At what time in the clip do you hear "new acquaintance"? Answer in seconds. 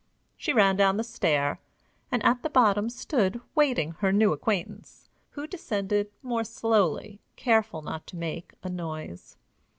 4.11-5.09